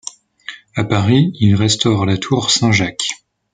À 0.75 0.83
Paris, 0.83 1.31
il 1.39 1.53
restaure 1.53 2.07
la 2.07 2.17
tour 2.17 2.49
Saint-Jacques. 2.49 3.19